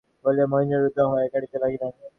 [0.25, 1.91] বলিয়া মহিষী রুদ্ধকণ্ঠ হইয়া কাঁদিতে লাগিলেন।